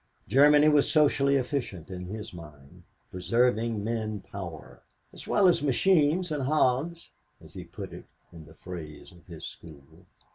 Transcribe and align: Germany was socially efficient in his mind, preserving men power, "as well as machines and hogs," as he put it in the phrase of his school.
Germany 0.27 0.67
was 0.67 0.91
socially 0.91 1.35
efficient 1.35 1.91
in 1.91 2.05
his 2.05 2.33
mind, 2.33 2.81
preserving 3.11 3.83
men 3.83 4.21
power, 4.31 4.81
"as 5.13 5.27
well 5.27 5.47
as 5.47 5.61
machines 5.61 6.31
and 6.31 6.41
hogs," 6.41 7.11
as 7.39 7.53
he 7.53 7.65
put 7.65 7.93
it 7.93 8.05
in 8.33 8.47
the 8.47 8.55
phrase 8.55 9.11
of 9.11 9.27
his 9.27 9.45
school. 9.45 10.07